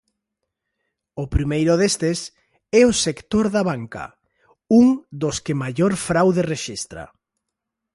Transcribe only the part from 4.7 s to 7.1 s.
un dos que maior fraude rexistra.